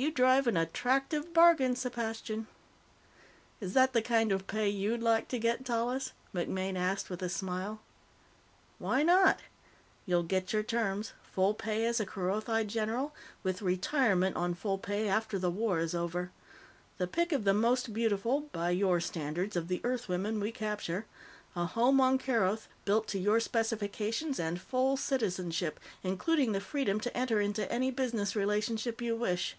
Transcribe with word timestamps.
You 0.00 0.12
drive 0.12 0.46
an 0.46 0.56
attractive 0.56 1.34
bargain, 1.34 1.74
Sepastian." 1.74 2.46
"Is 3.60 3.72
that 3.72 3.94
the 3.94 4.00
kind 4.00 4.30
of 4.30 4.46
pay 4.46 4.68
you'd 4.68 5.02
like 5.02 5.26
to 5.26 5.40
get, 5.40 5.64
Tallis?" 5.64 6.12
MacMaine 6.32 6.76
asked 6.78 7.10
with 7.10 7.20
a 7.20 7.28
smile. 7.28 7.80
"Why 8.78 9.02
not? 9.02 9.40
You'll 10.06 10.22
get 10.22 10.52
your 10.52 10.62
terms: 10.62 11.14
full 11.24 11.52
pay 11.52 11.84
as 11.84 11.98
a 11.98 12.06
Kerothi 12.06 12.64
general, 12.68 13.12
with 13.42 13.60
retirement 13.60 14.36
on 14.36 14.54
full 14.54 14.78
pay 14.78 15.08
after 15.08 15.36
the 15.36 15.50
war 15.50 15.80
is 15.80 15.96
over. 15.96 16.30
The 16.98 17.08
pick 17.08 17.32
of 17.32 17.42
the 17.42 17.52
most 17.52 17.92
beautiful 17.92 18.42
by 18.52 18.70
your 18.70 19.00
standards 19.00 19.56
of 19.56 19.66
the 19.66 19.80
Earthwomen 19.82 20.38
we 20.40 20.52
capture. 20.52 21.06
A 21.56 21.66
home 21.66 22.00
on 22.00 22.18
Keroth, 22.18 22.68
built 22.84 23.08
to 23.08 23.18
your 23.18 23.40
specifications, 23.40 24.38
and 24.38 24.60
full 24.60 24.96
citizenship, 24.96 25.80
including 26.04 26.52
the 26.52 26.60
freedom 26.60 27.00
to 27.00 27.16
enter 27.16 27.40
into 27.40 27.68
any 27.68 27.90
business 27.90 28.36
relationships 28.36 29.02
you 29.02 29.16
wish. 29.16 29.56